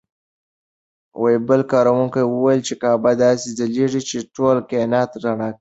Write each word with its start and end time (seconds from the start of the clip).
بل 1.47 1.61
کاروونکي 1.71 2.21
وویل 2.25 2.61
چې 2.67 2.73
کعبه 2.81 3.11
داسې 3.23 3.47
ځلېږي 3.57 4.01
چې 4.09 4.17
ټول 4.35 4.57
کاینات 4.69 5.09
رڼا 5.23 5.33
اخلي. 5.39 5.49